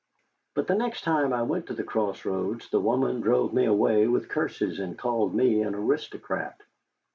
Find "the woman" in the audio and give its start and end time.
2.71-3.21